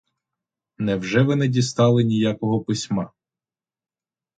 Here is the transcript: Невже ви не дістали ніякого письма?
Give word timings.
Невже 0.77 1.21
ви 1.21 1.35
не 1.35 1.47
дістали 1.47 2.03
ніякого 2.03 2.59
письма? 2.61 3.11